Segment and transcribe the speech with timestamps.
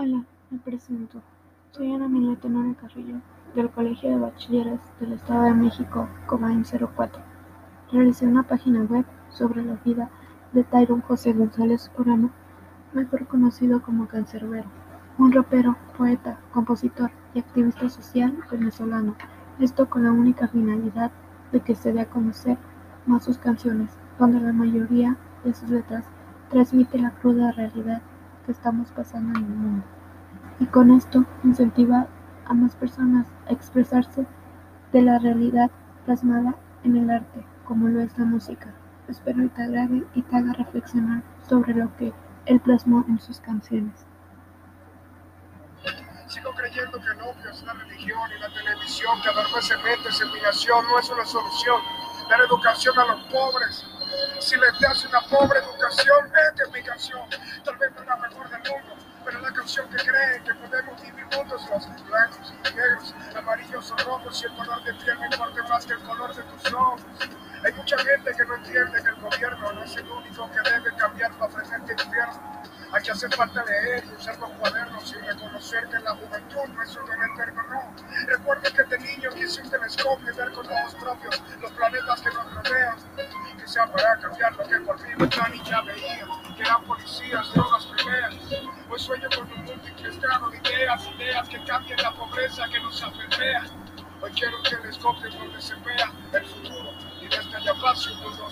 [0.00, 1.20] Hola, me presento.
[1.72, 3.16] Soy Ana Mila Tenore Carrillo,
[3.56, 7.20] del Colegio de Bachilleres del Estado de México, Cobain 04.
[7.90, 10.08] Realicé una página web sobre la vida
[10.52, 12.30] de Tyron José González Orano,
[12.92, 14.68] mejor conocido como Cancerbero,
[15.18, 19.16] un rapero, poeta, compositor y activista social venezolano.
[19.58, 21.10] Esto con la única finalidad
[21.50, 22.56] de que se dé a conocer
[23.04, 26.04] más sus canciones, donde la mayoría de sus letras
[26.50, 28.00] transmite la cruda realidad
[28.48, 29.84] que estamos pasando en el mundo.
[30.58, 32.06] Y con esto incentiva
[32.46, 34.24] a más personas a expresarse
[34.90, 35.70] de la realidad
[36.06, 38.72] plasmada en el arte, como lo es la música.
[39.06, 42.14] Espero y te agrade y te haga reflexionar sobre lo que
[42.46, 44.06] él plasmó en sus canciones.
[46.28, 50.86] Sigo creyendo que el opio es la religión y la televisión que en mi nación
[50.86, 51.82] no es una solución.
[52.30, 53.84] Dar educación a los pobres.
[54.40, 57.20] Si les das una pobre educación, es mi canción.
[57.64, 57.87] Tal vez
[59.68, 64.54] canción que cree que podemos vivir juntos los blancos negros, amarillos o rojos y el
[64.54, 67.02] color de piel me importa más que el color de tus ojos.
[67.62, 70.96] Hay mucha gente que no entiende que el gobierno no es el único que debe
[70.96, 72.62] cambiar para presente invierno.
[72.94, 76.96] Aquí hace falta leer y usar los cuadernos y reconocer que la juventud no es
[76.96, 77.94] un eterno, no.
[78.26, 82.30] Recuerdo que de niño quise un telescopio y ver con ojos propios los planetas que
[82.30, 82.96] nos rodean.
[83.58, 85.08] Que sea para cambiar lo que por mí
[85.52, 87.87] y ya veía, que eran policías, drogas,
[88.90, 93.02] Hoy sueño con un mundo incrustado de ideas, ideas que cambien la pobreza que nos
[93.02, 93.64] afectea.
[94.22, 98.48] Hoy quiero un telescopio donde se vea el futuro y desde allá pase un mundo.